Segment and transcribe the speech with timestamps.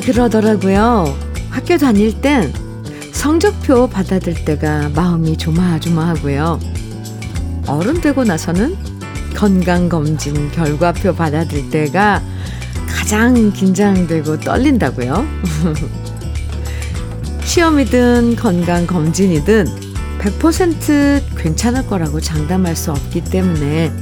[0.00, 1.16] 그러더라고요.
[1.50, 2.52] 학교 다닐 땐
[3.12, 6.58] 성적표 받아들 때가 마음이 조마조마하고요.
[7.66, 8.76] 어른 되고 나서는
[9.34, 12.22] 건강검진 결과표 받아들 때가
[12.88, 15.26] 가장 긴장되고 떨린다고요.
[17.44, 19.66] 시험이든 건강검진이든
[20.18, 23.92] 100% 괜찮을 거라고 장담할 수 없기 때문에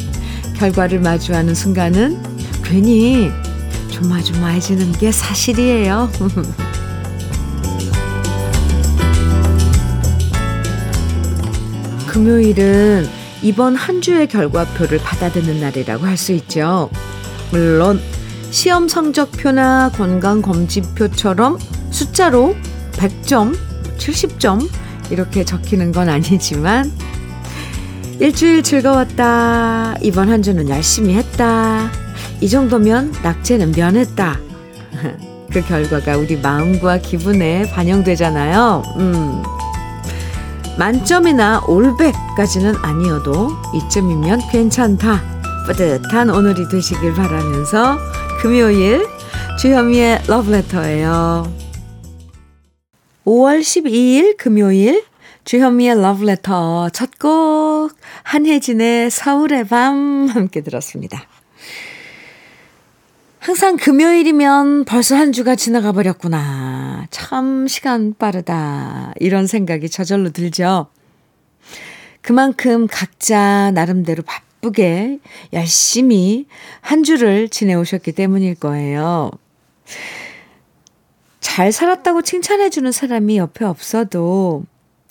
[0.57, 2.21] 결과를 마주하는 순간은
[2.65, 3.30] 괜히
[3.98, 6.09] 조마조마해지는 게 사실이에요.
[12.07, 13.09] 금요일은
[13.43, 16.91] 이번 한 주의 결과표를 받아드는 날이라고 할 수 있죠.
[17.52, 18.01] 물론
[18.51, 21.59] 시험 성적표나 건강검진표처럼
[21.91, 22.57] 숫자로
[22.93, 23.57] 100점,
[23.99, 24.69] 70점
[25.10, 26.91] 이렇게 적히는 건 아니지만
[28.19, 29.95] 일주일 즐거웠다.
[30.02, 31.91] 이번 한 주는 열심히 했다.
[32.41, 34.39] 이 정도면 낙제는 면했다.
[35.53, 38.83] 그 결과가 우리 마음과 기분에 반영되잖아요.
[38.99, 39.43] 음.
[40.79, 45.21] 만점이나 올백까지는 아니어도 이쯤이면 괜찮다.
[45.66, 47.99] 뿌듯한 오늘이 되시길 바라면서
[48.41, 49.07] 금요일
[49.59, 51.53] 주현미의 러브레터예요.
[53.25, 55.05] 5월 12일 금요일
[55.45, 57.91] 주현미의 러브레터 첫 곡
[58.23, 61.23] 한혜진의 서울의 밤 함께 들었습니다.
[63.49, 67.06] 항상 금요일이면 벌써 한 주가 지나가 버렸구나.
[67.10, 69.15] 참 시간 빠르다.
[69.21, 70.88] 이런 생각이 저절로 들죠.
[72.21, 75.21] 그만큼 각자 나름대로 바쁘게
[75.54, 76.47] 열심히
[76.82, 79.31] 한 주를 지내오셨기 때문일 거예요.
[81.41, 84.65] 잘 살았다고 칭찬해주는 사람이 옆에 없어도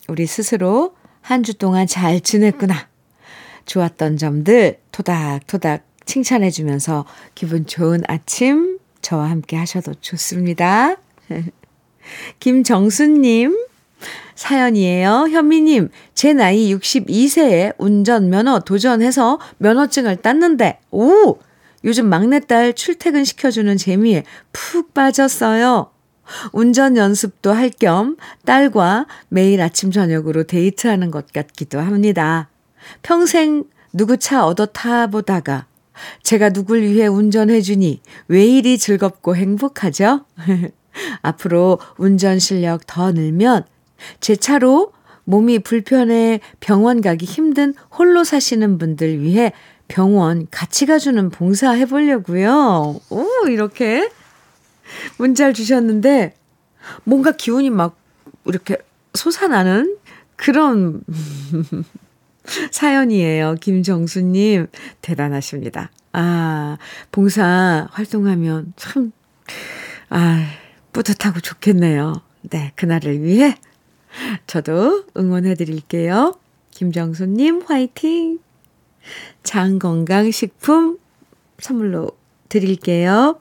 [0.07, 2.87] 우리 스스로 한 주 동안 잘 지냈구나.
[3.65, 10.95] 좋았던 점들 토닥토닥 칭찬해주면서 기분 좋은 아침 저와 함께 하셔도 좋습니다.
[12.39, 13.67] 김정수님
[14.35, 15.27] 사연이에요.
[15.31, 21.37] 현미님, 제 나이 62세에 운전면허 도전해서 면허증을 땄는데, 오!
[21.83, 25.91] 요즘 막내딸 출퇴근 시켜주는 재미에 푹 빠졌어요.
[26.51, 32.49] 운전 연습도 할 겸 딸과 매일 아침 저녁으로 데이트하는 것 같기도 합니다.
[33.01, 33.63] 평생
[33.93, 35.65] 누구 차 얻어 타보다가
[36.23, 40.25] 제가 누굴 위해 운전해주니 왜 이리 즐겁고 행복하죠?
[41.21, 43.63] 앞으로 운전 실력 더 늘면
[44.19, 44.93] 제 차로
[45.25, 49.51] 몸이 불편해 병원 가기 힘든 홀로 사시는 분들 위해
[49.87, 52.99] 병원 같이 가주는 봉사 해보려고요.
[53.09, 54.09] 오, 이렇게
[55.17, 56.33] 문자를 주셨는데
[57.03, 57.97] 뭔가 기운이 막
[58.45, 58.77] 이렇게
[59.13, 59.97] 솟아나는
[60.35, 61.01] 그런
[62.71, 63.55] 사연이에요.
[63.59, 64.67] 김정수님,
[65.01, 65.91] 대단하십니다.
[66.13, 66.77] 아,
[67.11, 69.11] 봉사 활동하면 참,
[70.09, 70.47] 아,
[70.93, 72.21] 뿌듯하고 좋겠네요.
[72.49, 73.55] 네, 그날을 위해
[74.47, 76.39] 저도 응원해 드릴게요.
[76.71, 78.39] 김정수님, 화이팅!
[79.43, 80.97] 장건강식품
[81.59, 82.11] 선물로
[82.49, 83.39] 드릴게요.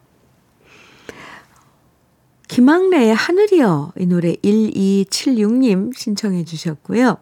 [2.48, 7.18] 김학래의 하늘이여 이 노래 1276님 신청해 주셨고요.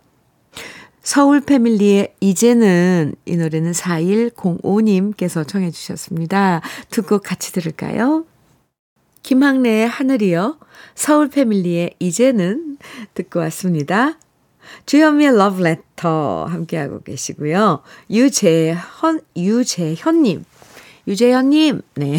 [1.04, 6.62] 서울 패밀리의 이제는 이 노래는 4105님께서 청해 주셨습니다.
[6.90, 8.24] 두 곡 같이 들을까요?
[9.22, 10.58] 김학래의 하늘이요.
[10.94, 12.78] 서울 패밀리의 이제는
[13.12, 14.18] 듣고 왔습니다.
[14.86, 17.82] 주현미의 러브레터 함께하고 계시고요.
[18.10, 20.44] 유재현, 유재현님.
[21.06, 22.18] 유재현님, 네.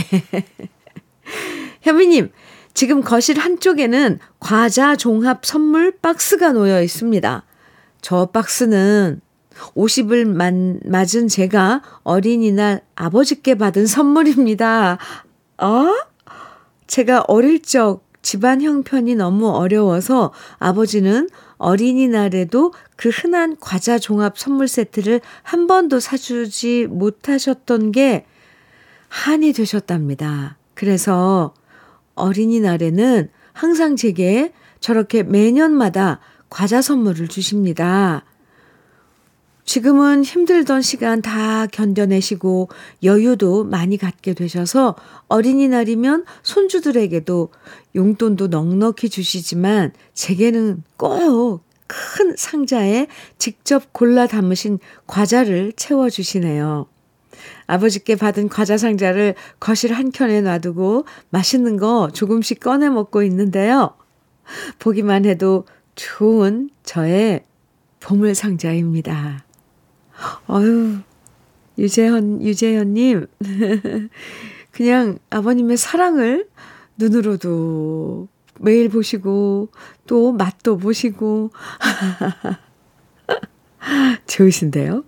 [1.81, 2.31] 현미님,
[2.75, 7.43] 지금 거실 한쪽에는 과자 종합 선물 박스가 놓여 있습니다.
[8.05, 9.19] 저 박스는
[9.75, 14.99] 50을 만, 맞은 제가 어린이날 아버지께 받은 선물입니다.
[15.57, 15.85] 어?
[16.85, 25.19] 제가 어릴 적 집안 형편이 너무 어려워서 아버지는 어린이날에도 그 흔한 과자 종합 선물 세트를
[25.41, 28.27] 한 번도 사주지 못하셨던 게
[29.07, 30.57] 한이 되셨답니다.
[30.75, 31.55] 그래서
[32.13, 36.19] 어린이날에는 항상 제게 저렇게 매년마다
[36.49, 38.23] 과자 선물을 주십니다.
[39.65, 42.69] 지금은 힘들던 시간 다 견뎌내시고
[43.03, 44.95] 여유도 많이 갖게 되셔서
[45.27, 47.49] 어린이날이면 손주들에게도
[47.95, 53.07] 용돈도 넉넉히 주시지만 제게는 꼭 큰 상자에
[53.37, 56.87] 직접 골라 담으신 과자를 채워주시네요.
[57.67, 63.95] 아버지께 받은 과자 상자를 거실 한켠에 놔두고 맛있는 거 조금씩 꺼내 먹고 있는데요.
[64.79, 65.65] 보기만 해도
[65.95, 67.43] 좋은 저의
[67.99, 69.45] 보물 상자입니다.
[70.49, 70.99] 어유
[71.77, 73.27] 유재현, 유재현님.
[74.71, 76.47] 그냥 아버님의 사랑을
[76.97, 78.27] 눈으로도
[78.59, 79.69] 매일 보시고,
[80.07, 81.51] 또 맛도 보시고.
[84.27, 85.03] 좋으신데요?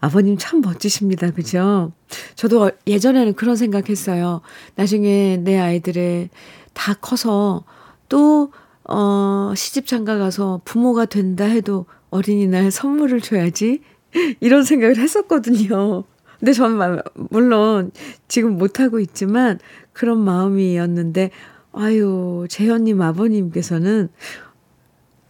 [0.00, 1.30] 아버님 참 멋지십니다.
[1.30, 1.92] 그죠?
[2.34, 4.42] 저도 예전에는 그런 생각했어요.
[4.74, 6.28] 나중에 내 아이들의
[6.72, 7.64] 다 커서
[8.08, 8.52] 또,
[8.84, 13.80] 어, 시집 장가 가서 부모가 된다 해도 어린이날 선물을 줘야지.
[14.40, 16.04] 이런 생각을 했었거든요.
[16.38, 17.00] 근데 저는
[17.30, 17.92] 물론
[18.28, 19.58] 지금 못하고 있지만
[19.92, 21.30] 그런 마음이었는데,
[21.72, 24.08] 아유, 재현님 아버님께서는,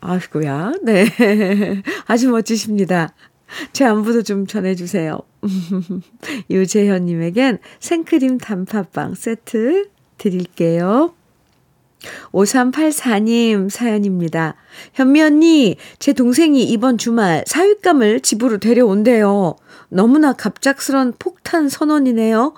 [0.01, 1.05] 아이고야, 네.
[2.07, 3.15] 아주 멋지십니다.
[3.73, 5.21] 제 안부도 좀 전해주세요.
[6.51, 9.89] 유재현님에겐 생크림 단팥빵 세트
[10.19, 11.15] 드릴게요.
[12.33, 14.57] 5384님 사연입니다.
[14.95, 19.57] 현미 언니, 제 동생이 이번 주말 사윗감을 집으로 데려온대요.
[19.89, 22.55] 너무나 갑작스런 폭탄 선언이네요.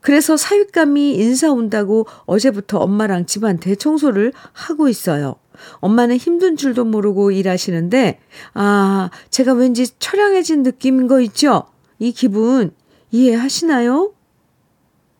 [0.00, 5.36] 그래서 사윗감이 인사 온다고 어제부터 엄마랑 집안 대청소를 하고 있어요.
[5.80, 8.20] 엄마는 힘든 줄도 모르고 일하시는데,
[8.54, 11.64] 아, 제가 왠지 처량해진 느낌인 거 있죠?
[11.98, 12.72] 이 기분
[13.10, 14.12] 이해하시나요?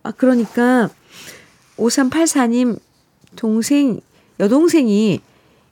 [0.02, 0.91] 아, 그러니까,
[1.76, 2.79] 5384님
[3.37, 4.00] 동생,
[4.41, 5.21] 여동생이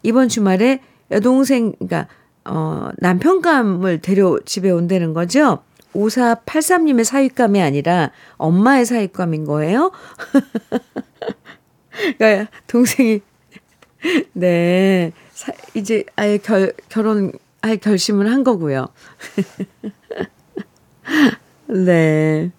[0.03, 2.09] 이번 주말에 여동생, 그러니까,
[2.45, 5.63] 어, 남편감을 데려 집에 온다는 거죠?
[5.95, 9.93] 5483님의 사윗감이 아니라 엄마의 사윗감인 거예요?
[12.19, 13.21] 그러니까 동생이
[14.33, 15.13] 네.
[15.33, 18.89] 사, 이제 아예 결, 결혼할 결심을 한 거고요.
[21.69, 22.51] 네.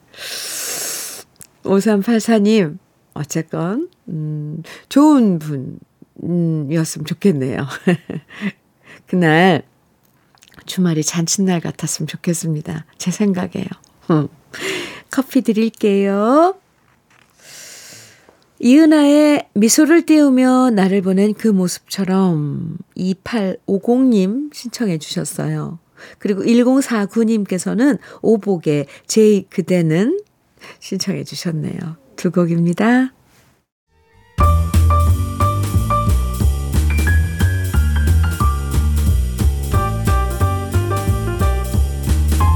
[1.63, 2.78] 5384님,
[3.13, 5.80] 어쨌건, 음, 좋은 분
[6.69, 7.65] 이었으면 좋겠네요.
[9.07, 9.63] 그날,
[10.65, 12.86] 주말이 잔칫날 같았으면 좋겠습니다.
[12.98, 13.68] 제 생각에요.
[15.10, 16.56] 커피 드릴게요.
[18.60, 25.80] 이은아의 미소를 띄우며 나를 보낸 그 모습처럼 2850님 신청해 주셨어요.
[26.18, 30.21] 그리고 1049님께서는 오복의 제이 그대는
[30.80, 32.03] 신청해 주셨네요.
[32.24, 33.10] 두 곡입니다.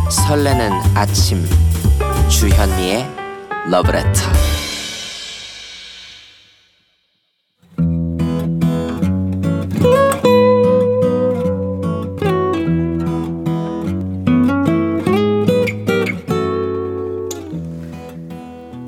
[0.10, 1.44] 설레는 아침
[2.30, 3.06] 주현미의
[3.70, 4.57] 러브레터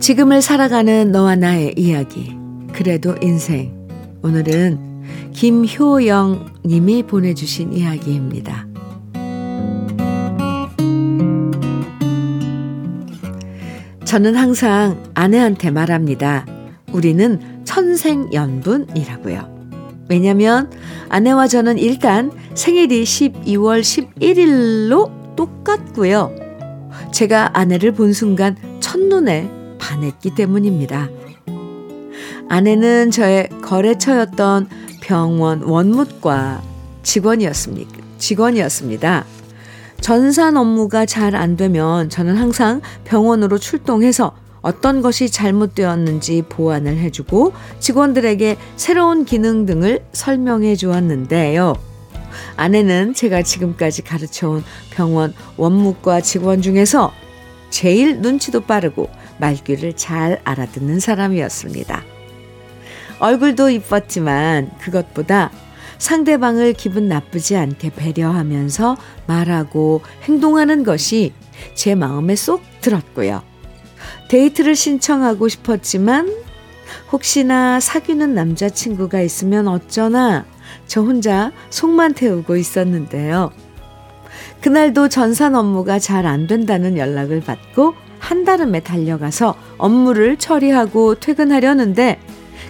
[0.09, 2.35] 지금을 살아가는 너와 나의 이야기.
[2.73, 3.71] 그래도 인생.
[4.23, 5.03] 오늘은
[5.33, 8.65] 김효영 님이 보내주신 이야기입니다.
[14.03, 16.47] 저는 항상 아내한테 말합니다.
[16.91, 19.67] 우리는 천생연분이라고요.
[20.09, 20.71] 왜냐면
[21.09, 26.33] 아내와 저는 일단 생일이 12월 11일로 똑같고요.
[27.11, 29.58] 제가 아내를 본 순간 첫눈에
[29.89, 31.09] 반했기 때문입니다.
[32.47, 34.69] 아내는 저의 거래처였던
[35.01, 36.61] 병원 원무과
[37.01, 37.97] 직원이었습니다.
[38.19, 39.25] 직원이었습니다.
[40.01, 48.57] 전산 업무가 잘 안 되면 저는 항상 병원으로 출동해서 어떤 것이 잘못되었는지 보완을 해주고 직원들에게
[48.75, 51.73] 새로운 기능 등을 설명해 주었는데요.
[52.57, 57.11] 아내는 제가 지금까지 가르쳐온 병원 원무과 직원 중에서
[57.69, 62.03] 제일 눈치도 빠르고 말귀를 잘 알아듣는 사람이었습니다.
[63.19, 65.51] 얼굴도 이뻤지만 그것보다
[65.97, 68.95] 상대방을 기분 나쁘지 않게 배려하면서
[69.27, 71.33] 말하고 행동하는 것이
[71.73, 73.43] 제 마음에 쏙 들었고요.
[74.29, 76.33] 데이트를 신청하고 싶었지만
[77.11, 80.45] 혹시나 사귀는 남자친구가 있으면 어쩌나
[80.87, 83.51] 저 혼자 속만 태우고 있었는데요.
[84.61, 92.19] 그날도 전산 업무가 잘 안 된다는 연락을 받고 한달음에 달려가서 업무를 처리하고 퇴근하려는데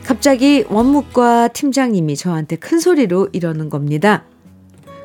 [0.03, 4.23] 갑자기 원무과 팀장님이 저한테 큰 소리로 이러는 겁니다.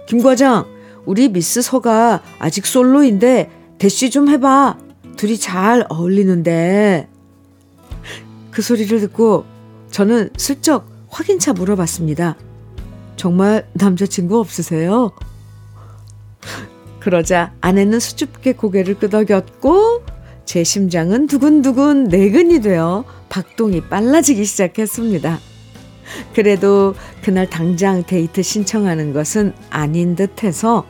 [0.07, 0.67] 김 과장,
[1.05, 4.79] 우리 미스 서가 아직 솔로인데 대쉬 좀 해봐.
[5.17, 7.09] 둘이 잘 어울리는데.
[8.51, 9.45] 그 소리를 듣고
[9.91, 12.37] 저는 슬쩍 확인차 물어봤습니다.
[13.17, 15.13] 정말 남자친구 없으세요?
[17.01, 20.03] 그러자 아내는 수줍게 고개를 끄덕였고
[20.45, 25.41] 제 심장은 두근두근 내근이 되어 박동이 빨라지기 시작했습니다.
[26.35, 30.87] 그래도 그날 당장 데이트 신청하는 것은 아닌 듯 해서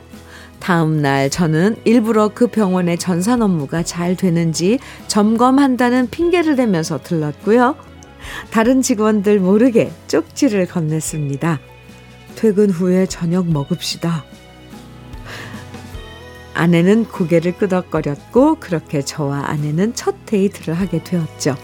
[0.59, 7.75] 다음날 저는 일부러 그 병원의 전산 업무가 잘 되는지 점검한다는 핑계를 대면서 들렀고요.
[8.49, 11.59] 다른 직원들 모르게 쪽지를 건넸습니다.
[12.35, 14.25] 퇴근 후에 저녁 먹읍시다.
[16.55, 21.55] 아내는 고개를 끄덕거렸고 그렇게 저와 아내는 첫 데이트를 하게 되었죠.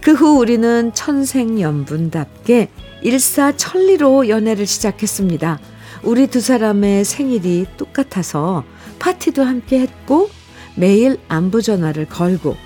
[0.00, 2.70] 그 후 우리는 천생연분답게
[3.02, 5.58] 일사천리로 연애를 시작했습니다.
[6.04, 8.62] 우리 두 사람의 생일이 똑같아서
[9.00, 10.30] 파티도 함께 했고
[10.76, 12.56] 매일 안부 전화를 걸고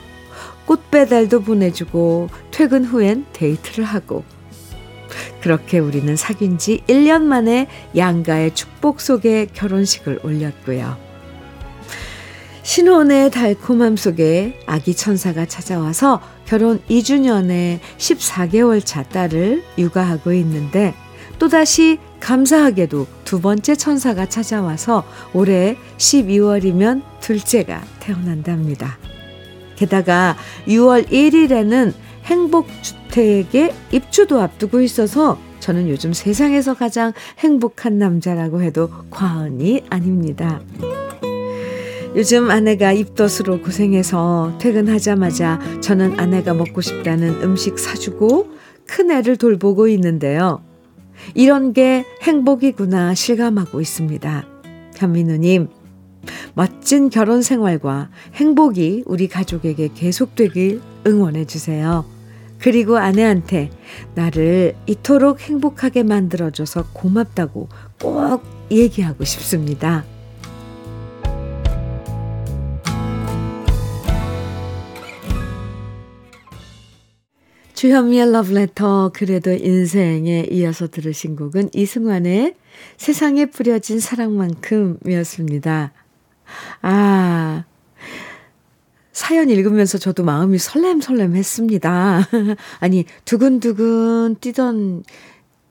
[0.66, 4.23] 꽃 배달도 보내주고 퇴근 후엔 데이트를 하고
[5.40, 10.97] 그렇게 우리는 사귄 지 1년 만에 양가의 축복 속에 결혼식을 올렸고요.
[12.62, 20.95] 신혼의 달콤함 속에 아기 천사가 찾아와서 결혼 2주년에 14개월 차 딸을 육아하고 있는데
[21.38, 28.99] 또다시 감사하게도 두 번째 천사가 찾아와서 올해 12월이면 둘째가 태어난답니다.
[29.75, 30.37] 게다가
[30.69, 40.61] 6월 1일에는 행복주택에 입주도 앞두고 있어서 저는 요즘 세상에서 가장 행복한 남자라고 해도 과언이 아닙니다.
[42.17, 48.49] 요즘 아내가 입덧으로 고생해서 퇴근하자마자 저는 아내가 먹고 싶다는 음식 사주고
[48.87, 50.62] 큰애를 돌보고 있는데요.
[51.35, 54.45] 이런 게 행복이구나 실감하고 있습니다.
[54.97, 55.69] 현민우님,
[56.55, 62.05] 멋진 결혼 생활과 행복이 우리 가족에게 계속되길 응원해 주세요.
[62.59, 63.71] 그리고 아내한테
[64.15, 67.69] 나를 이토록 행복하게 만들어줘서 고맙다고
[68.00, 70.05] 꼭 얘기하고 싶습니다.
[77.81, 82.55] 주현미의 러브레터 그래도 인생에 이어서 들으신 곡은 이승환의
[82.99, 85.95] 세상에 뿌려진 사랑만큼이었습니다.
[86.83, 87.64] 아,
[89.12, 92.26] 사연 읽으면서 저도 마음이 설렘설렘 했습니다.
[92.80, 95.04] 아니, 두근두근 뛰던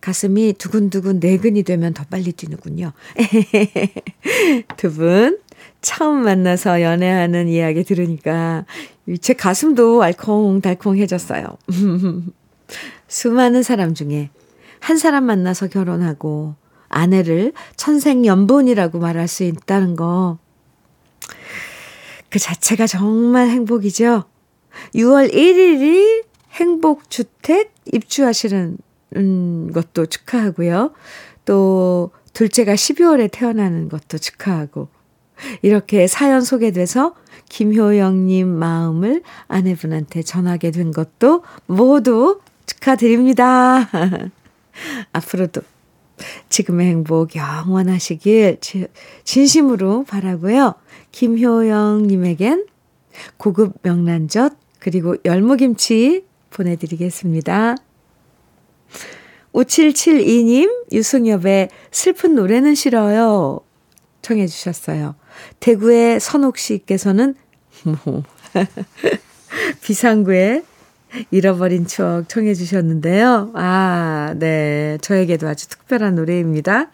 [0.02, 2.94] 가슴이 두근두근 내근이 되면 더 빨리 뛰는군요.
[4.78, 5.40] 두 분,
[5.82, 8.66] 처음 만나서 연애하는 이야기 들으니까
[9.22, 11.46] 제 가슴도 알콩달콩해졌어요.
[13.08, 14.30] 수많은 사람 중에
[14.80, 16.56] 한 사람 만나서 결혼하고
[16.88, 20.38] 아내를 천생연분이라고 말할 수 있다는 거.
[22.30, 24.26] 그 자체가 정말 행복이죠.
[24.96, 28.78] 6월 1일이 행복주택 입주하시는
[29.74, 30.94] 것도 축하하고요.
[31.46, 34.88] 또 둘째가 12월에 태어나는 것도 축하하고
[35.62, 37.16] 이렇게 사연 소개돼서
[37.50, 43.90] 김효영님 마음을 아내분한테 전하게 된 것도 모두 축하드립니다.
[45.14, 45.62] 앞으로도
[46.50, 48.60] 지금의 행복 영원하시길
[49.24, 50.76] 진심으로 바라고요.
[51.12, 52.66] 김효영님에겐
[53.38, 57.76] 고급 명란젓 그리고 열무김치 보내드리겠습니다.
[59.54, 63.60] 5772님 유승엽의 슬픈 노래는 싫어요.
[64.22, 65.16] 청해 주셨어요.
[65.60, 67.36] 대구의 선옥 씨께서는
[67.84, 68.24] 뭐
[69.82, 70.64] 비상구의
[71.32, 73.52] 잃어버린 추억 청해 주셨는데요.
[73.56, 74.98] 아, 네.
[75.02, 76.92] 저에게도 아주 특별한 노래입니다.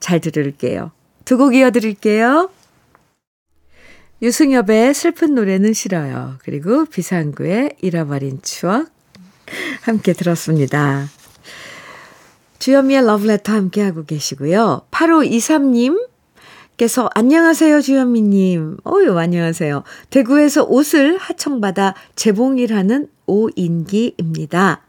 [0.00, 0.90] 잘 들을게요.
[1.24, 2.50] 두 곡 이어드릴게요.
[4.22, 6.36] 유승엽의 슬픈 노래는 싫어요.
[6.44, 8.88] 그리고 비상구의 잃어버린 추억
[9.82, 11.08] 함께 들었습니다.
[12.58, 14.82] 주현미의 러브레터 함께하고 계시고요.
[14.90, 16.03] 8523님
[16.76, 18.78] 께서 안녕하세요 주현미님.
[18.84, 19.84] 어유 안녕하세요.
[20.10, 24.82] 대구에서 옷을 하청받아 재봉일하는 오인기입니다.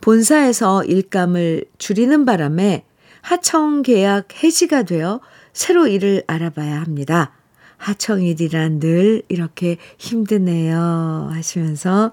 [0.00, 2.84] 본사에서 일감을 줄이는 바람에
[3.22, 5.20] 하청 계약 해지가 되어
[5.52, 7.32] 새로 일을 알아봐야 합니다.
[7.76, 11.28] 하청일이란 늘 이렇게 힘드네요.
[11.32, 12.12] 하시면서,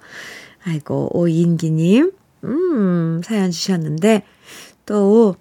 [0.66, 2.12] 아이고, 오인기님,
[2.46, 4.24] 음, 사연 주셨는데,
[4.88, 5.36] 또,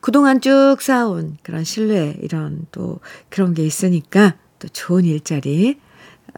[0.00, 5.78] 그동안 쭉 쌓아온 그런 신뢰, 이런 또 그런 게 있으니까 또 좋은 일자리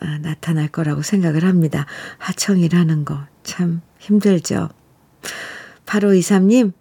[0.01, 1.87] 아, 나타날 거라고 생각을 합니다.
[2.19, 4.69] 하청이라는 거 참 힘들죠.
[5.87, 6.73] 8523님,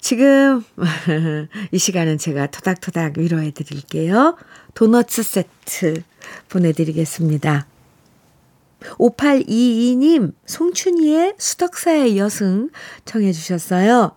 [0.00, 0.62] 지금
[1.72, 4.36] 이 시간은 제가 토닥토닥 위로해 드릴게요.
[4.74, 6.02] 도너츠 세트
[6.48, 7.66] 보내드리겠습니다.
[8.98, 12.70] 5822님, 송춘희의 수덕사의 여승
[13.04, 14.12] 청해 주셨어요.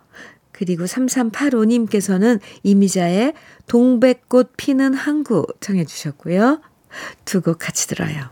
[0.58, 3.34] 그리고 3385님께서는 이미자의
[3.68, 6.62] 동백꽃 피는 항구 청해 주셨고요.
[7.26, 8.30] 두 곡 같이 들어요.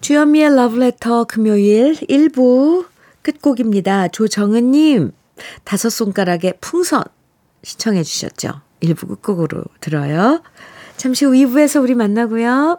[0.00, 2.86] 주현미의 러브레터 금요일 1부
[3.22, 4.08] 끝곡입니다.
[4.08, 5.10] 조정은님,
[5.64, 7.02] 다섯 손가락의 풍선
[7.64, 8.60] 시청해 주셨죠.
[8.80, 10.40] 1부 끝곡으로 들어요.
[10.96, 12.78] 잠시 후 2부에서 우리 만나고요.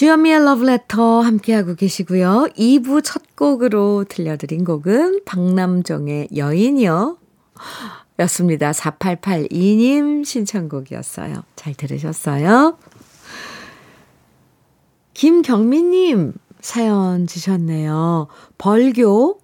[0.00, 2.46] 주현미의 Letter 함께하고 계시고요.
[2.56, 7.18] 2부 첫 곡으로 들려드린 곡은 박남정의 여인이요.
[8.20, 8.70] 였습니다.
[8.70, 11.42] 4882님 신청곡이었어요.
[11.54, 12.78] 잘 들으셨어요?
[15.12, 18.28] 김경민님 사연 주셨네요.
[18.56, 19.38] 벌교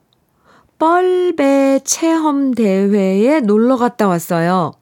[0.78, 4.72] 뻘배 체험 대회에 놀러 갔다 왔어요.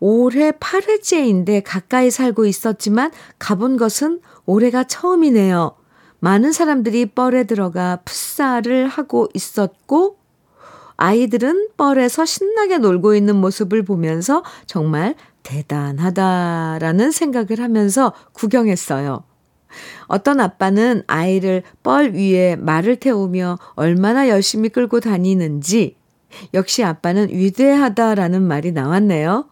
[0.00, 5.76] 올해 8회째인데 가까이 살고 있었지만 가본 것은 올해가 처음이네요.
[6.20, 10.18] 많은 사람들이 뻘에 들어가 풋살을 하고 있었고
[10.96, 19.24] 아이들은 뻘에서 신나게 놀고 있는 모습을 보면서 정말 대단하다라는 생각을 하면서 구경했어요.
[20.06, 25.96] 어떤 아빠는 아이를 뻘 위에 말을 태우며 얼마나 열심히 끌고 다니는지
[26.54, 29.46] 역시 아빠는 위대하다라는 말이 나왔네요.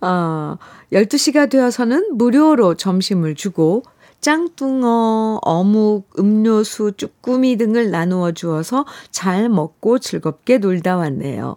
[0.00, 0.56] 아,
[0.92, 3.82] 12시가 되어서는 무료로 점심을 주고
[4.20, 11.56] 짱뚱어, 어묵, 음료수, 쭈꾸미 등을 나누어 주어서 잘 먹고 즐겁게 놀다 왔네요.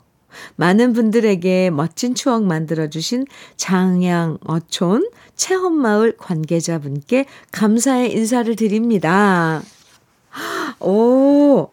[0.56, 9.62] 많은 분들에게 멋진 추억 만들어주신 장양 어촌 체험마을 관계자분께 감사의 인사를 드립니다.
[10.80, 11.70] 오,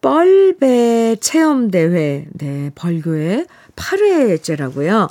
[0.00, 5.08] 뻘배 체험대회, 네, 벌교의 8회째라고요.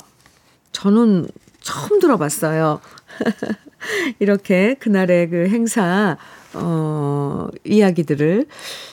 [0.72, 1.26] 저는
[1.60, 2.80] 처음 들어봤어요.
[4.18, 6.16] 이렇게 그날의 그 행사,
[6.54, 8.46] 어, 이야기들을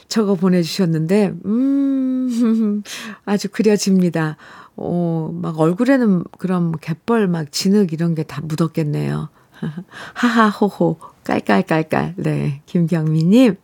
[0.07, 2.83] 적어 보내주셨는데, 음,
[3.25, 4.37] 아주 그려집니다.
[4.75, 9.29] 어, 막 얼굴에는 뭐 갯벌 막 진흙 이런 게 다 묻었겠네요.
[10.13, 12.15] 하하호호, 깔깔깔깔.
[12.17, 13.55] 네, 김경미님.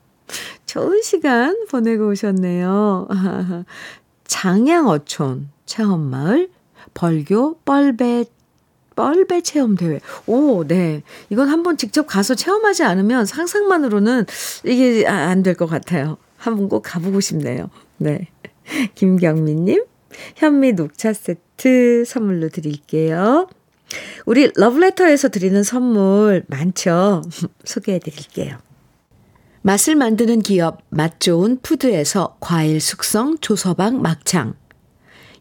[0.66, 3.08] 좋은 시간 보내고 오셨네요.
[4.26, 6.50] 장양어촌 체험마을
[6.94, 8.26] 벌교 뻘배
[8.96, 10.00] 뻘배 체험 대회.
[10.26, 11.04] 오, 네.
[11.30, 14.26] 이건 한번 직접 가서 체험하지 않으면 상상만으로는
[14.66, 16.18] 이게 안 될 것 같아요.
[16.36, 17.70] 한번 꼭 가보고 싶네요.
[17.98, 18.28] 네.
[18.96, 19.84] 김경민님,
[20.36, 23.48] 현미 녹차 세트 선물로 드릴게요.
[24.26, 27.22] 우리 러브레터에서 드리는 선물 많죠?
[27.64, 28.58] 소개해 드릴게요.
[29.62, 34.54] 맛을 만드는 기업 맛 좋은 푸드에서 과일 숙성 조서방 막창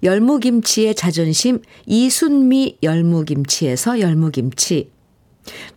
[0.03, 4.93] 열무김치의 자존심 이순미 열무김치에서 열무김치.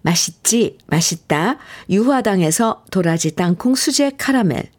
[0.01, 0.77] 맛있지?
[0.87, 1.57] 맛있다.
[1.89, 4.71] 유화당에서 도라지 땅콩 수제 카라멜.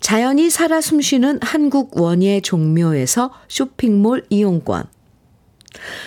[0.00, 4.84] 자연이 살아 숨쉬는 한국 원예 종묘에서 쇼핑몰 이용권.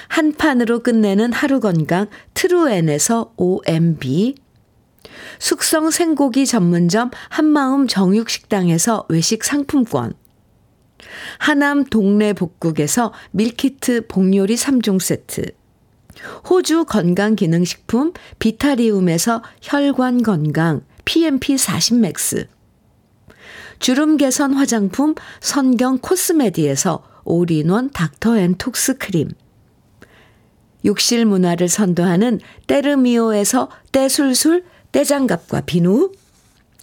[0.07, 4.35] 한 판으로 끝내는 하루 건강 트루엔에서 OMB
[5.39, 10.13] 숙성 생고기 전문점 한마음 정육식당에서 외식 상품권
[11.37, 15.51] 하남 동네 복국에서 밀키트 복요리 3종 세트.
[16.49, 22.47] 호주 건강기능식품 비타리움에서 혈관 건강 PMP 40 맥스.
[23.79, 29.29] 주름 개선 화장품 선경 코스메디에서 올인원 닥터 앤 톡스 크림.
[30.85, 36.11] 욕실 문화를 선도하는 때르미오에서 때술술 때장갑과 비누.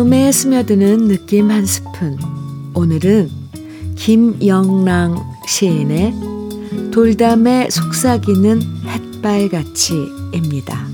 [0.00, 2.16] 마음에 스며드는 느낌 한 스푼.
[2.72, 3.28] 오늘은
[3.96, 5.14] 김영랑
[5.46, 6.14] 시인의
[6.90, 10.86] 돌담에 속삭이는 햇발같이입니다.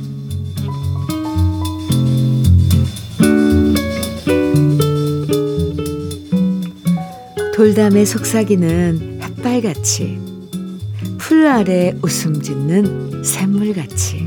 [7.55, 10.19] 돌담의 속삭이는 햇발같이
[11.19, 14.27] 풀 아래 웃음 짓는 샘물같이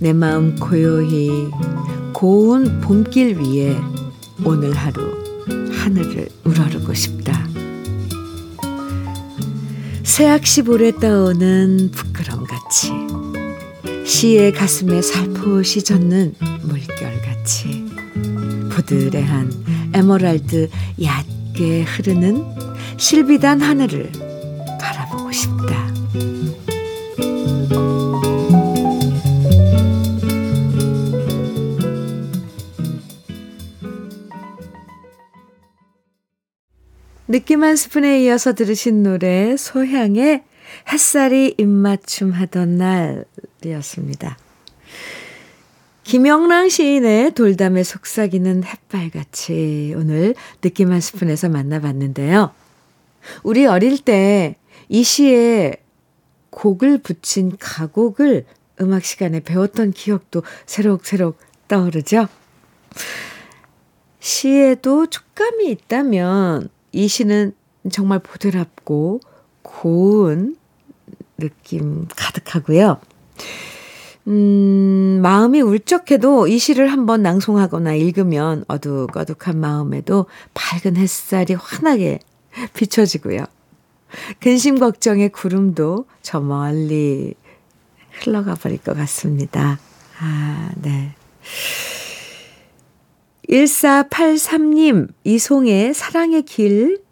[0.00, 1.30] 내 마음 고요히
[2.22, 3.76] 고운 봄길 위에
[4.44, 5.02] 오늘 하루
[5.72, 7.48] 하늘을 우러르고 싶다.
[10.04, 12.92] 새학시 볼에 떠오는 부끄럼같이
[14.06, 17.86] 시의 가슴에 살포시 젖는 물결같이
[18.70, 20.70] 부드레한 에메랄드
[21.02, 22.44] 얕게 흐르는
[22.98, 24.31] 실비단 하늘을
[37.32, 40.44] 느낌 한 스푼에 이어서 들으신 노래 소향의
[40.92, 42.76] 햇살이 입맞춤 하던
[43.64, 44.36] 날이었습니다.
[46.04, 52.52] 김영랑 시인의 돌담에 속삭이는 햇발같이 오늘 느낌 한 스푼에서 만나봤는데요.
[53.42, 54.56] 우리 어릴 때
[54.92, 55.76] 이 시에
[56.50, 58.44] 곡을 붙인 가곡을
[58.82, 62.28] 음악 시간에 배웠던 기억도 새록새록 떠오르죠.
[64.20, 67.52] 시에도 촉감이 있다면 이 시는
[67.90, 69.20] 정말 보드랍고
[69.62, 70.56] 고운
[71.38, 73.00] 느낌 가득하고요.
[74.28, 82.20] 음, 마음이 울적해도 이 시를 한번 낭송하거나 읽으면 어둑어둑한 마음에도 밝은 햇살이 환하게
[82.74, 83.44] 비춰지고요.
[84.38, 87.34] 근심 걱정의 구름도 저 멀리
[88.10, 89.80] 흘러가 버릴 것 같습니다.
[90.20, 91.14] 아, 네.
[93.48, 97.02] 1483님, 이송의 사랑의 길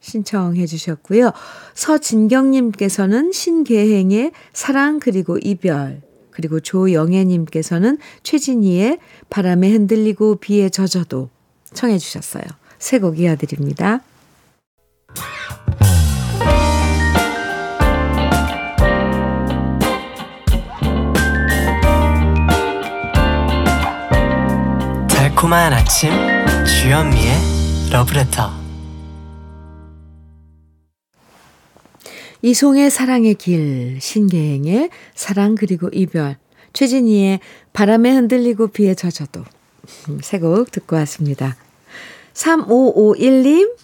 [0.00, 1.32] 신청해 주셨고요.
[1.74, 8.98] 서진경님께서는 신계행의 사랑 그리고 이별, 그리고 조영애님께서는 최진희의
[9.30, 11.30] 바람에 흔들리고 비에 젖어도
[11.74, 12.44] 청해 주셨어요.
[12.78, 14.02] 새곡 이어드립니다.
[25.36, 26.10] 달콤한 아침
[26.64, 27.34] 주현미의
[27.92, 28.50] 러브레터
[32.40, 36.36] 이송의 사랑의 길, 신계행의 사랑 그리고 이별,
[36.72, 37.40] 최진희의
[37.74, 39.44] 바람에 흔들리고 비에 젖어도
[40.08, 41.56] 음, 세곡 듣고 왔습니다.
[42.32, 43.76] 3551님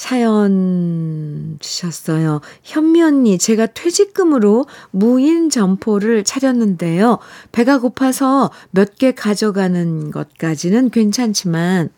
[0.00, 2.40] 사연 주셨어요.
[2.62, 7.18] 현미 언니, 제가 퇴직금으로 무인 점포를 차렸는데요.
[7.52, 11.90] 배가 고파서 몇 개 가져가는 것까지는 괜찮지만,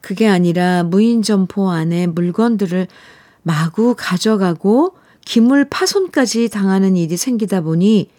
[0.00, 2.86] 그게 아니라 무인 점포 안에 물건들을
[3.42, 8.10] 마구 가져가고 기물 파손까지 당하는 일이 생기다 보니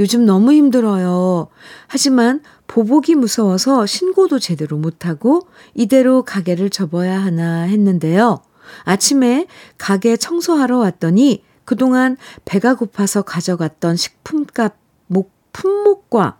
[0.00, 1.48] 요즘 너무 힘들어요.
[1.88, 8.42] 하지만 보복이 무서워서 신고도 제대로 못하고 이대로 가게를 접어야 하나 했는데요.
[8.84, 9.46] 아침에
[9.78, 14.76] 가게 청소하러 왔더니 그동안 배가 고파서 가져갔던 식품값
[15.06, 16.36] 목, 품목과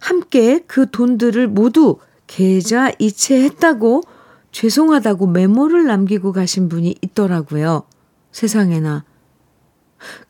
[0.00, 4.02] 함께 그 돈들을 모두 계좌 이체했다고
[4.52, 7.84] 죄송하다고 메모를 남기고 가신 분이 있더라고요.
[8.32, 9.04] 세상에나.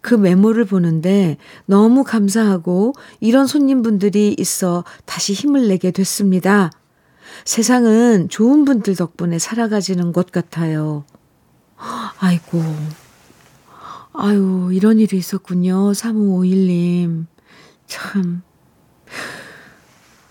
[0.00, 6.70] 그 메모를 보는데 너무 감사하고 이런 손님분들이 있어 다시 힘을 내게 됐습니다.
[7.44, 11.04] 세상은 좋은 분들 덕분에 살아가지는 것 같아요.
[12.18, 12.62] 아이고.
[14.12, 15.92] 아유, 이런 일이 있었군요.
[15.92, 17.26] 3551님.
[17.86, 18.42] 참.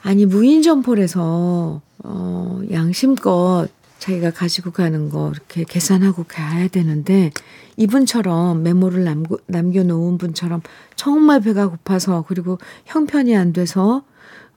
[0.04, 7.32] 아니, 무인점포에서, 어, 양심껏 자기가 가지고 가는 거 이렇게 계산하고 가야 되는데
[7.80, 10.62] 이분처럼 메모를 남고, 남겨놓은 분처럼
[10.96, 14.04] 정말 배가 고파서 그리고 형편이 안 돼서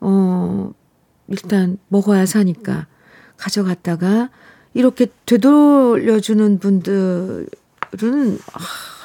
[0.01, 0.73] 어
[1.29, 2.87] 일단 먹어야 사니까
[3.37, 4.29] 가져갔다가
[4.73, 7.47] 이렇게 되돌려주는 분들은
[8.53, 8.59] 아,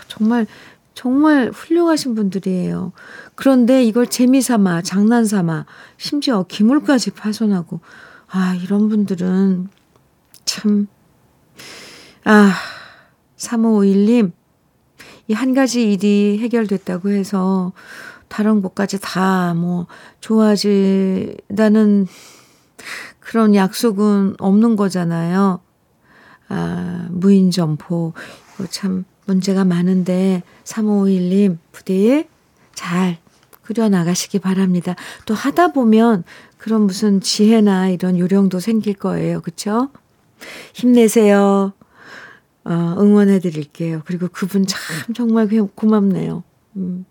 [0.08, 0.46] 정말
[0.94, 2.90] 정말 훌륭하신 분들이에요.
[3.36, 5.64] 그런데 이걸 재미삼아 장난삼아
[5.96, 7.78] 심지어 기물까지 파손하고
[8.26, 9.68] 아 이런 분들은
[10.44, 10.88] 참,
[12.24, 12.52] 아,
[13.38, 14.32] 3551님,
[15.28, 17.72] 이 한 가지 일이 해결됐다고 해서
[18.28, 19.86] 다른 것까지 다 뭐
[20.20, 22.06] 좋아진다는
[23.20, 25.60] 그런 약속은 없는 거잖아요.
[26.48, 28.14] 아, 무인점포.
[28.54, 32.26] 이거 참 문제가 많은데 3551님 부디
[32.74, 33.18] 잘
[33.62, 34.94] 그려나가시기 바랍니다.
[35.26, 36.24] 또 하다 보면
[36.56, 39.42] 그런 무슨 지혜나 이런 요령도 생길 거예요.
[39.42, 39.90] 그쵸?
[40.72, 41.74] 힘내세요.
[42.68, 44.02] 어, 응원해 드릴게요.
[44.04, 46.44] 그리고 그분 참 정말 고맙네요.
[46.76, 47.06] 음,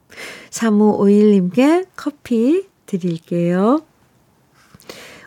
[0.52, 3.82] 3551님께 커피 드릴게요.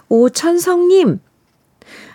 [0.09, 1.19] 오천성님,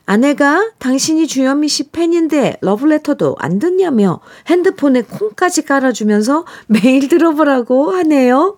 [0.05, 8.57] 아내가 당신이 주현미 씨 팬인데 러브레터도 안 듣냐며 핸드폰에 콩까지 깔아주면서 매일 들어보라고 하네요.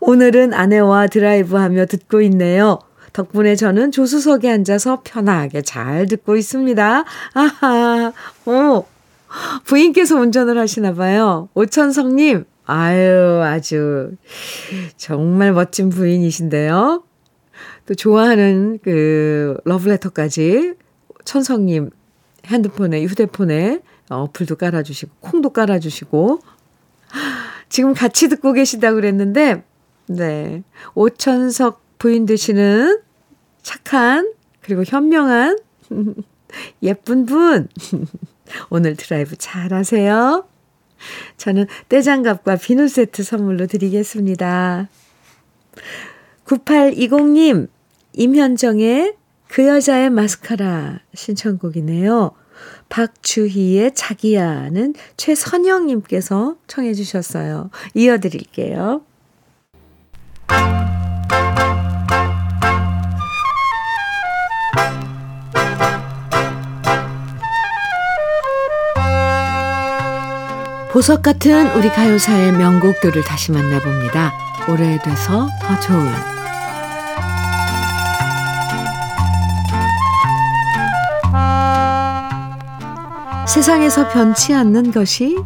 [0.00, 2.80] 오늘은 아내와 드라이브 하며 듣고 있네요.
[3.12, 7.04] 덕분에 저는 조수석에 앉아서 편하게 잘 듣고 있습니다.
[7.34, 8.12] 아하,
[8.46, 8.84] 오,
[9.64, 11.48] 부인께서 운전을 하시나 봐요.
[11.54, 14.12] 오천성님, 아유, 아주
[14.96, 17.02] 정말 멋진 부인이신데요.
[17.86, 20.74] 또 좋아하는 그 러브레터까지
[21.24, 21.90] 천성님
[22.46, 26.40] 핸드폰에, 휴대폰에 어플도 깔아주시고, 콩도 깔아주시고,
[27.68, 29.64] 지금 같이 듣고 계시다고 그랬는데,
[30.08, 30.62] 네.
[30.94, 33.00] 오천석 부인 되시는
[33.62, 35.56] 착한, 그리고 현명한,
[36.82, 37.68] 예쁜 분.
[38.70, 40.44] 오늘 드라이브 잘 하세요.
[41.36, 44.88] 저는 떼장갑과 비누 세트 선물로 드리겠습니다.
[46.44, 47.68] 9820님,
[48.14, 49.14] 임현정의
[49.46, 52.32] 그 여자의 마스카라 신청곡이네요.
[52.88, 57.70] 박주희의 자기야는 최선영님께서 청해 주셨어요.
[57.94, 59.04] 이어드릴게요.
[70.92, 74.30] 보석 같은 우리 가요사의 명곡들을 다시 만나봅니다.
[74.68, 76.06] 오래돼서 더 좋은
[83.48, 85.38] 세상에서 변치 않는 것이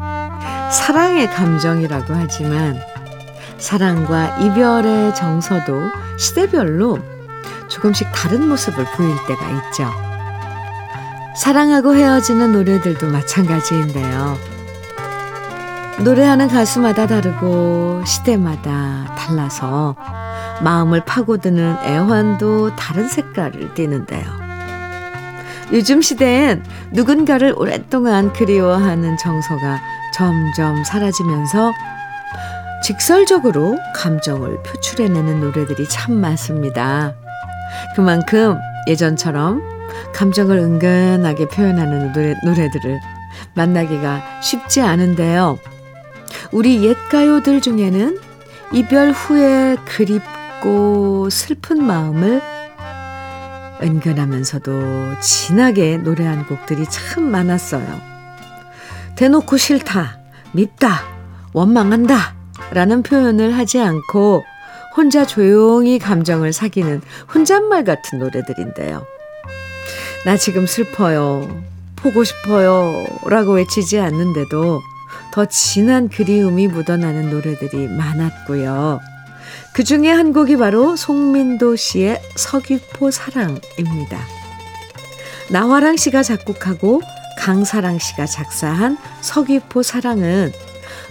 [0.73, 2.81] 사랑의 감정이라고 하지만
[3.59, 5.81] 사랑과 이별의 정서도
[6.19, 6.99] 시대별로
[7.69, 9.89] 조금씩 다른 모습을 보일 때가 있죠.
[11.37, 14.56] 사랑하고 헤어지는 노래들도 마찬가지인데요.
[16.05, 19.97] 노래하는 가수마다 다르고 시대마다 달라서
[20.63, 24.25] 마음을 파고드는 애환도 다른 색깔을 띠는데요.
[25.73, 29.81] 요즘 시대엔 누군가를 오랫동안 그리워하는 정서가
[30.13, 31.73] 점점 사라지면서
[32.83, 37.15] 직설적으로 감정을 표출해내는 노래들이 참 많습니다.
[37.97, 39.63] 그만큼 예전처럼
[40.15, 43.01] 감정을 은근하게 표현하는 노래, 노래들을
[43.55, 45.59] 만나기가 쉽지 않은데요.
[46.53, 48.19] 우리 옛 가요들 중에는
[48.73, 52.43] 이별 후에 그립고 슬픈 마음을
[53.83, 57.87] 은근하면서도 진하게 노래한 곡들이 참 많았어요.
[59.17, 60.19] 대놓고 싫다,
[60.53, 61.03] 밉다,
[61.53, 62.35] 원망한다
[62.71, 64.45] 라는 표현을 하지 않고
[64.97, 67.03] 혼자 조용히 감정을 사귀는
[67.35, 69.07] 혼잣말 같은 노래들인데요.
[70.25, 71.49] 나 지금 슬퍼요.
[71.97, 73.05] 보고 싶어요.
[73.27, 74.81] 라고 외치지 않는데도
[75.37, 79.01] 더 진한 그리움이 묻어나는 노래들이 많았고요.
[79.75, 84.19] 그 중에 한 곡이 바로 송민도 씨의 서귀포 사랑입니다.
[85.51, 87.03] 나화랑 씨가 작곡하고
[87.39, 90.53] 강사랑 씨가 작사한 서귀포 사랑은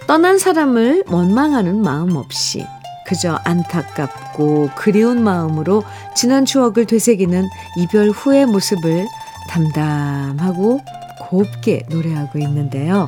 [0.07, 2.65] 떠난 사람을 원망하는 마음 없이
[3.05, 5.83] 그저 안타깝고 그리운 마음으로
[6.15, 9.05] 지난 추억을 되새기는 이별 후의 모습을
[9.49, 10.81] 담담하고
[11.29, 13.07] 곱게 노래하고 있는데요.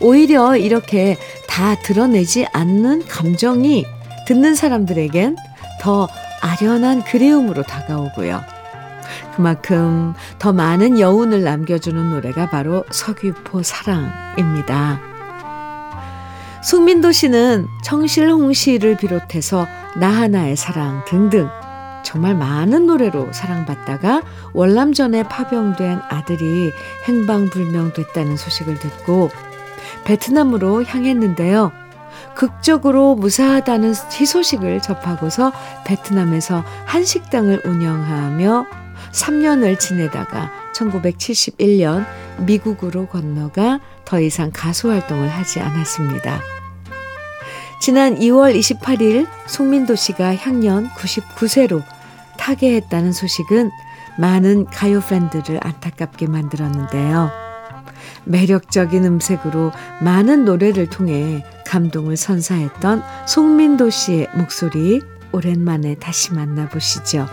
[0.00, 1.16] 오히려 이렇게
[1.48, 3.84] 다 드러내지 않는 감정이
[4.26, 5.36] 듣는 사람들에겐
[5.80, 6.08] 더
[6.40, 8.40] 아련한 그리움으로 다가오고요.
[9.34, 15.00] 그만큼 더 많은 여운을 남겨주는 노래가 바로 서귀포 사랑입니다.
[16.62, 21.48] 숙민도 씨는 청실홍 씨를 비롯해서 나하나의 사랑 등등
[22.04, 24.22] 정말 많은 노래로 사랑받다가
[24.54, 26.72] 월남전에 파병된 아들이
[27.06, 29.30] 행방불명됐다는 소식을 듣고
[30.04, 31.72] 베트남으로 향했는데요.
[32.34, 35.52] 극적으로 무사하다는 희소식을 접하고서
[35.84, 38.66] 베트남에서 한식당을 운영하며
[39.12, 42.06] 3년을 지내다가 1971년
[42.38, 46.40] 미국으로 건너가 더 이상 가수 활동을 하지 않았습니다.
[47.80, 51.82] 지난 2월 28일 송민도 씨가 향년 99세로
[52.38, 53.70] 타계했다는 소식은
[54.18, 57.47] 많은 가요 팬들을 안타깝게 만들었는데요.
[58.24, 65.00] 매력적인 음색으로 많은 노래를 통해 감동을 선사했던 송민도 씨의 목소리
[65.32, 67.26] 오랜만에 다시 만나보시죠.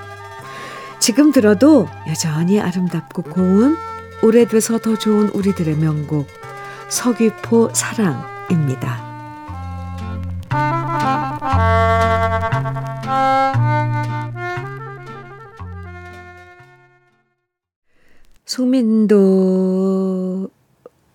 [1.00, 3.78] 지금 들어도 여전히 아름답고 고운
[4.24, 6.28] 오래돼서 더 좋은 우리들의 명곡
[6.90, 9.06] 서귀포 사랑입니다.
[18.46, 20.48] 송민도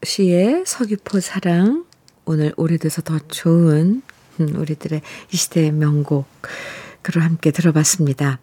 [0.02, 1.84] 씨의 서귀포 사랑
[2.24, 4.02] 오늘 오래돼서 더 좋은
[4.40, 6.26] 음, 우리들의 이 시대의 명곡
[7.02, 8.38] 그를 함께 들어봤습니다.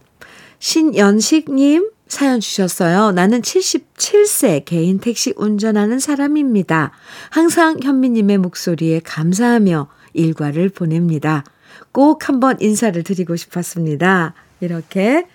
[0.59, 3.11] 신연식님 사연 주셨어요.
[3.11, 6.91] 나는 77세 개인 택시 운전하는 사람입니다.
[7.29, 11.43] 항상 현미님의 목소리에 감사하며 일과를 보냅니다.
[11.91, 14.33] 꼭 한번 인사를 드리고 싶었습니다.
[14.61, 15.27] 이렇게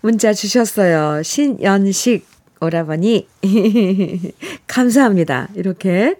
[0.00, 1.22] 문자 주셨어요.
[1.22, 2.26] 신연식
[2.62, 3.28] 오라버니.
[4.68, 5.48] 감사합니다.
[5.54, 6.16] 이렇게,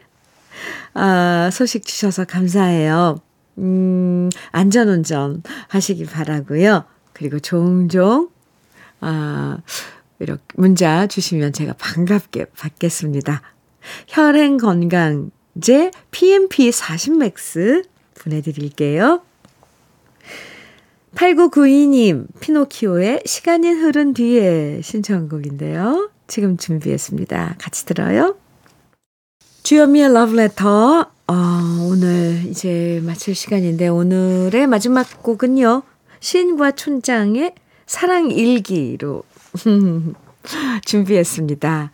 [0.95, 3.21] 아, 소식 주셔서 감사해요.
[3.59, 8.31] 음, 안전운전 하시기 바라고요 그리고 종종,
[9.01, 9.59] 아,
[10.19, 13.43] 이렇게 문자 주시면 제가 반갑게 받겠습니다.
[14.09, 17.83] 혈행 건강제 PMP 40 맥스
[18.15, 19.23] 보내드릴게요.
[21.15, 26.12] 8992님, 피노키오의 시간이 흐른 뒤에 신청곡인데요.
[26.33, 27.57] 지금 준비했습니다.
[27.59, 28.37] 같이 들어요.
[29.65, 31.11] 주현미의 러브레터.
[31.27, 31.35] 어,
[31.83, 35.83] 오늘 이제 마칠 시간인데 오늘의 마지막 곡은요.
[36.21, 39.25] 시인과 촌장의 사랑 일기로
[40.87, 41.91] 준비했습니다.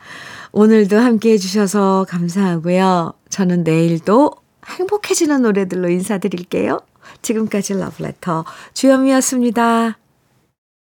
[0.52, 3.14] 오늘도 함께 해주셔서 감사하고요.
[3.30, 4.30] 저는 내일도
[4.66, 6.78] 행복해지는 노래들로 인사드릴게요.
[7.22, 9.98] 지금까지 러브레터 주현미였습니다.